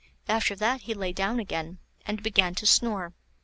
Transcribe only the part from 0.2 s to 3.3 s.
After that he lay down again, and began to snore.